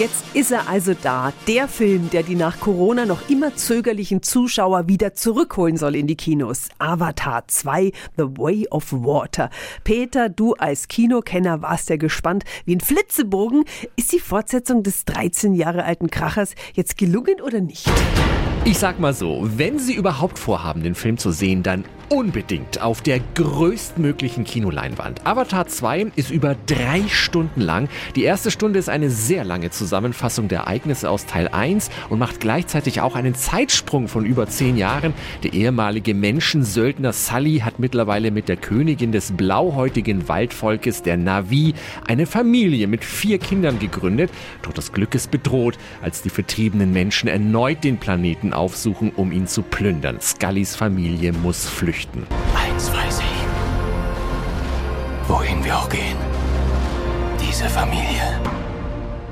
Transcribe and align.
Jetzt 0.00 0.24
ist 0.32 0.50
er 0.50 0.66
also 0.66 0.94
da. 0.94 1.30
Der 1.46 1.68
Film, 1.68 2.08
der 2.08 2.22
die 2.22 2.34
nach 2.34 2.58
Corona 2.58 3.04
noch 3.04 3.28
immer 3.28 3.54
zögerlichen 3.54 4.22
Zuschauer 4.22 4.88
wieder 4.88 5.12
zurückholen 5.12 5.76
soll 5.76 5.94
in 5.94 6.06
die 6.06 6.16
Kinos. 6.16 6.70
Avatar 6.78 7.46
2, 7.46 7.92
The 8.16 8.24
Way 8.38 8.68
of 8.70 8.90
Water. 8.94 9.50
Peter, 9.84 10.30
du 10.30 10.54
als 10.54 10.88
Kinokenner 10.88 11.60
warst 11.60 11.90
ja 11.90 11.98
gespannt. 11.98 12.44
Wie 12.64 12.76
ein 12.76 12.80
Flitzebogen. 12.80 13.64
Ist 13.96 14.12
die 14.12 14.20
Fortsetzung 14.20 14.82
des 14.82 15.04
13 15.04 15.52
Jahre 15.52 15.84
alten 15.84 16.08
Krachers 16.10 16.54
jetzt 16.72 16.96
gelungen 16.96 17.42
oder 17.42 17.60
nicht? 17.60 17.86
Ich 18.64 18.78
sag 18.78 19.00
mal 19.00 19.14
so, 19.14 19.48
wenn 19.56 19.78
Sie 19.78 19.94
überhaupt 19.94 20.38
vorhaben, 20.38 20.82
den 20.82 20.94
Film 20.94 21.18
zu 21.18 21.32
sehen, 21.32 21.62
dann 21.62 21.84
unbedingt 22.10 22.82
auf 22.82 23.02
der 23.02 23.20
größtmöglichen 23.36 24.44
Kinoleinwand. 24.44 25.24
Avatar 25.24 25.68
2 25.68 26.08
ist 26.16 26.30
über 26.30 26.56
drei 26.66 27.04
Stunden 27.08 27.60
lang. 27.60 27.88
Die 28.16 28.24
erste 28.24 28.50
Stunde 28.50 28.80
ist 28.80 28.88
eine 28.88 29.10
sehr 29.10 29.44
lange 29.44 29.70
Zusammenfassung 29.70 30.48
der 30.48 30.60
Ereignisse 30.60 31.08
aus 31.08 31.26
Teil 31.26 31.46
1 31.48 31.88
und 32.08 32.18
macht 32.18 32.40
gleichzeitig 32.40 33.00
auch 33.00 33.14
einen 33.14 33.36
Zeitsprung 33.36 34.08
von 34.08 34.24
über 34.24 34.48
zehn 34.48 34.76
Jahren. 34.76 35.14
Der 35.44 35.52
ehemalige 35.52 36.14
Menschensöldner 36.14 37.12
Sully 37.12 37.60
hat 37.60 37.78
mittlerweile 37.78 38.32
mit 38.32 38.48
der 38.48 38.56
Königin 38.56 39.12
des 39.12 39.32
blauhäutigen 39.32 40.28
Waldvolkes, 40.28 41.02
der 41.02 41.16
Navi, 41.16 41.74
eine 42.08 42.26
Familie 42.26 42.88
mit 42.88 43.04
vier 43.04 43.38
Kindern 43.38 43.78
gegründet. 43.78 44.30
Doch 44.62 44.72
das 44.72 44.92
Glück 44.92 45.14
ist 45.14 45.30
bedroht, 45.30 45.78
als 46.02 46.22
die 46.22 46.30
vertriebenen 46.30 46.92
Menschen 46.92 47.28
erneut 47.28 47.84
den 47.84 47.98
Planeten 47.98 48.29
aufsuchen, 48.52 49.12
um 49.16 49.32
ihn 49.32 49.46
zu 49.46 49.62
plündern. 49.62 50.20
Scullys 50.20 50.76
Familie 50.76 51.32
muss 51.32 51.68
flüchten. 51.68 52.26
Eins 52.54 52.92
weiß 52.92 53.20
ich. 53.20 55.28
Wohin 55.28 55.64
wir 55.64 55.76
auch 55.76 55.88
gehen. 55.88 56.16
Diese 57.40 57.68
Familie 57.68 58.40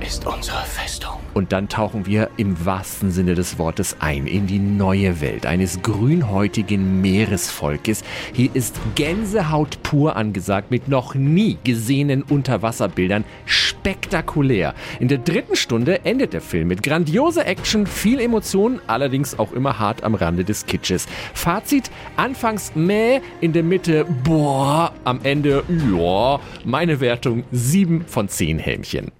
ist 0.08 0.26
unsere 0.26 0.64
Festung. 0.64 1.16
Und 1.34 1.52
dann 1.52 1.68
tauchen 1.68 2.06
wir 2.06 2.30
im 2.38 2.64
wahrsten 2.64 3.10
Sinne 3.10 3.34
des 3.34 3.58
Wortes 3.58 3.96
ein 4.00 4.26
in 4.26 4.46
die 4.46 4.58
neue 4.58 5.20
Welt 5.20 5.44
eines 5.44 5.82
grünhäutigen 5.82 7.02
Meeresvolkes. 7.02 8.02
Hier 8.32 8.48
ist 8.54 8.80
Gänsehaut 8.94 9.82
pur 9.82 10.16
angesagt 10.16 10.70
mit 10.70 10.88
noch 10.88 11.14
nie 11.14 11.58
gesehenen 11.62 12.22
Unterwasserbildern. 12.22 13.24
Spektakulär. 13.44 14.74
In 14.98 15.08
der 15.08 15.18
dritten 15.18 15.56
Stunde 15.56 16.06
endet 16.06 16.32
der 16.32 16.40
Film 16.40 16.68
mit 16.68 16.82
grandioser 16.82 17.46
Action, 17.46 17.86
viel 17.86 18.18
Emotion, 18.18 18.80
allerdings 18.86 19.38
auch 19.38 19.52
immer 19.52 19.78
hart 19.78 20.04
am 20.04 20.14
Rande 20.14 20.42
des 20.42 20.64
Kitsches. 20.64 21.06
Fazit: 21.34 21.90
Anfangs 22.16 22.74
mäh, 22.74 23.20
in 23.42 23.52
der 23.52 23.62
Mitte 23.62 24.06
boah, 24.24 24.90
am 25.04 25.20
Ende 25.22 25.64
ja. 25.92 26.40
Meine 26.64 27.00
Wertung 27.00 27.44
7 27.52 28.06
von 28.06 28.30
10 28.30 28.58
Helmchen. 28.58 29.17